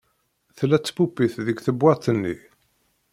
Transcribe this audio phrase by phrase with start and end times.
[0.57, 2.35] Tella tpupit deg tbewwaṭ-nni.